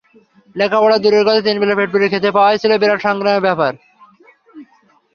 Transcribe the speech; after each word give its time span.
লেখাপড়া 0.55 0.97
দূরের 1.03 1.23
কথা, 1.27 1.41
তিনবেলা 1.47 1.75
পেটপুরে 1.77 2.07
খেতে 2.13 2.29
পাওয়াই 2.35 2.61
ছিল 2.61 2.71
বিরাট 2.81 2.99
সংগ্রামের 3.05 3.45
ব্যাপার। 3.47 3.73